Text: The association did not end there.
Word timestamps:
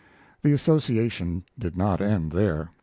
The 0.41 0.51
association 0.51 1.43
did 1.59 1.77
not 1.77 2.01
end 2.01 2.31
there. 2.31 2.71